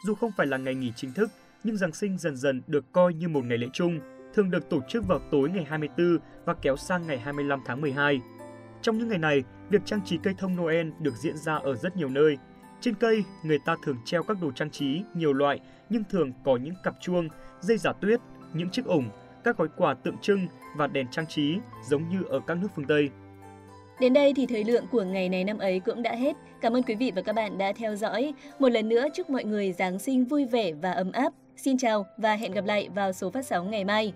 Dù 0.05 0.15
không 0.15 0.31
phải 0.38 0.48
là 0.48 0.57
ngày 0.57 0.75
nghỉ 0.75 0.91
chính 0.95 1.13
thức, 1.13 1.31
nhưng 1.63 1.77
Giáng 1.77 1.93
sinh 1.93 2.17
dần 2.17 2.36
dần 2.36 2.62
được 2.67 2.91
coi 2.91 3.13
như 3.13 3.27
một 3.27 3.45
ngày 3.45 3.57
lễ 3.57 3.67
chung, 3.74 4.00
thường 4.33 4.51
được 4.51 4.69
tổ 4.69 4.79
chức 4.89 5.07
vào 5.07 5.19
tối 5.31 5.50
ngày 5.50 5.65
24 5.69 6.17
và 6.45 6.53
kéo 6.53 6.77
sang 6.77 7.07
ngày 7.07 7.19
25 7.19 7.60
tháng 7.65 7.81
12. 7.81 8.21
Trong 8.82 8.98
những 8.98 9.08
ngày 9.08 9.18
này, 9.18 9.44
việc 9.70 9.82
trang 9.86 10.02
trí 10.06 10.18
cây 10.24 10.34
thông 10.38 10.56
Noel 10.56 10.90
được 11.00 11.16
diễn 11.16 11.38
ra 11.38 11.56
ở 11.56 11.76
rất 11.76 11.98
nhiều 11.98 12.10
nơi. 12.10 12.38
Trên 12.82 12.96
cây, 12.96 13.24
người 13.44 13.60
ta 13.66 13.76
thường 13.84 13.98
treo 14.06 14.24
các 14.24 14.38
đồ 14.42 14.52
trang 14.52 14.70
trí 14.70 15.04
nhiều 15.14 15.34
loại 15.34 15.60
nhưng 15.90 16.04
thường 16.10 16.32
có 16.46 16.58
những 16.58 16.74
cặp 16.84 16.94
chuông, 17.02 17.28
dây 17.60 17.78
giả 17.78 17.94
tuyết, 17.94 18.20
những 18.54 18.70
chiếc 18.70 18.86
ủng, 18.86 19.10
các 19.44 19.58
gói 19.58 19.68
quà 19.78 19.94
tượng 19.94 20.18
trưng 20.22 20.48
và 20.76 20.88
đèn 20.88 21.08
trang 21.12 21.28
trí 21.28 21.58
giống 21.90 22.10
như 22.10 22.24
ở 22.30 22.40
các 22.48 22.58
nước 22.58 22.68
phương 22.76 22.86
Tây. 22.88 23.10
Đến 24.00 24.14
đây 24.14 24.34
thì 24.36 24.46
thời 24.46 24.64
lượng 24.64 24.86
của 24.92 25.04
ngày 25.04 25.30
này 25.30 25.44
năm 25.44 25.58
ấy 25.58 25.80
cũng 25.80 26.04
đã 26.04 26.16
hết. 26.16 26.36
Cảm 26.62 26.74
ơn 26.74 26.84
quý 26.84 26.96
vị 26.96 27.12
và 27.16 27.22
các 27.22 27.34
bạn 27.34 27.58
đã 27.58 27.74
theo 27.74 27.96
dõi. 27.96 28.34
Một 28.60 28.70
lần 28.70 28.90
nữa 28.90 29.06
chúc 29.14 29.30
mọi 29.30 29.44
người 29.44 29.72
Giáng 29.72 30.00
sinh 30.00 30.26
vui 30.26 30.46
vẻ 30.46 30.72
và 30.74 30.92
ấm 30.92 31.12
áp. 31.12 31.34
Xin 31.58 31.78
chào 31.78 32.06
và 32.18 32.36
hẹn 32.36 32.52
gặp 32.52 32.66
lại 32.66 32.90
vào 32.96 33.14
số 33.14 33.30
phát 33.30 33.46
sóng 33.46 33.72
ngày 33.72 33.86
mai. 33.86 34.14